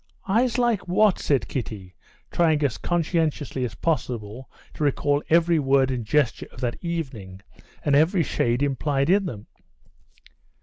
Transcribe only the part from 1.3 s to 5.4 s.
Kitty, trying as conscientiously as possible to recall